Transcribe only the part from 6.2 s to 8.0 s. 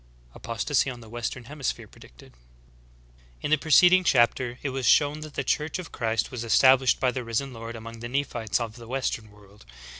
was established by the Risen Lord among